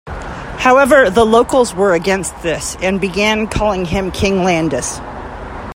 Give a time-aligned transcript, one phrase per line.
[0.57, 4.99] However, the locals were against this, and began calling him "King Landis".